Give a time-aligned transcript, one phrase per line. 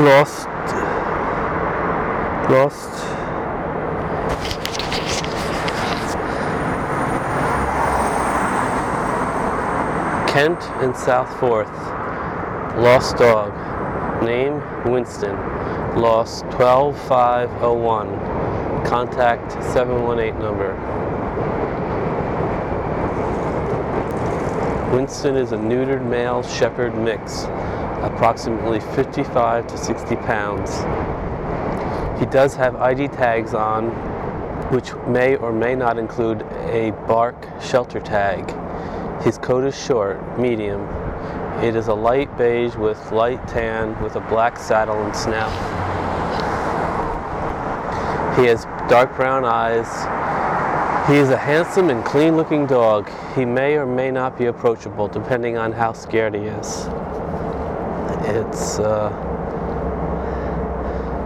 [0.00, 0.46] Lost.
[2.48, 2.90] Lost.
[10.32, 11.68] Kent and South Fourth.
[12.78, 13.52] Lost dog.
[14.22, 15.36] Name Winston.
[15.96, 18.86] Lost 12501.
[18.86, 20.74] Contact 718 number.
[24.94, 27.44] Winston is a neutered male shepherd mix,
[28.02, 30.70] approximately 55 to 60 pounds.
[32.20, 33.90] He does have ID tags on,
[34.70, 38.50] which may or may not include a BARC shelter tag.
[39.22, 40.82] His coat is short, medium.
[41.62, 45.52] It is a light beige with light tan with a black saddle and snout.
[48.38, 49.88] He has dark brown eyes.
[51.10, 53.10] He is a handsome and clean looking dog.
[53.34, 56.86] He may or may not be approachable depending on how scared he is.
[58.22, 59.08] It's uh,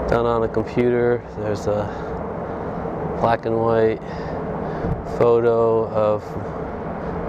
[0.08, 1.22] done on a computer.
[1.38, 1.84] There's a
[3.20, 4.00] black and white
[5.18, 6.22] photo of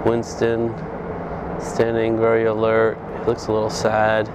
[0.06, 0.72] Winston
[1.60, 2.96] standing very alert.
[3.18, 4.28] He looks a little sad.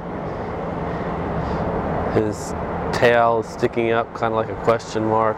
[2.14, 2.54] His
[2.92, 5.38] tail is sticking up, kind of like a question mark.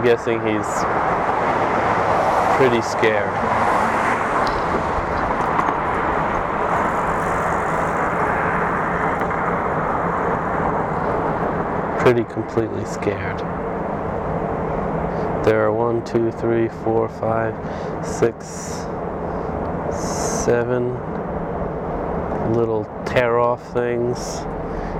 [0.00, 0.66] I'm guessing he's
[2.56, 3.28] pretty scared.
[12.00, 13.40] Pretty completely scared.
[15.44, 17.54] There are one, two, three, four, five,
[18.02, 18.46] six,
[20.02, 20.94] seven
[22.54, 24.16] little tear off things.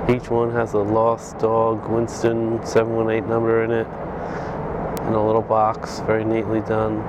[0.07, 3.87] Each one has a lost dog, Winston 718 number in it
[5.07, 6.99] in a little box, very neatly done.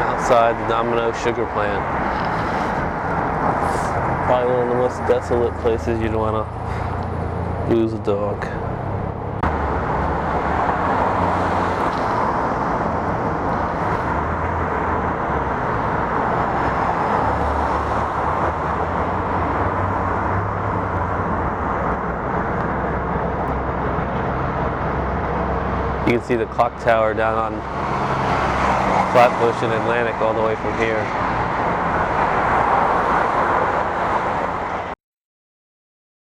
[0.00, 1.84] Outside the Domino Sugar Plant.
[4.26, 8.59] Probably one of the most desolate places you'd want to lose a dog.
[26.06, 27.52] You can see the clock tower down on
[29.12, 31.29] Flatbush and Atlantic all the way from here.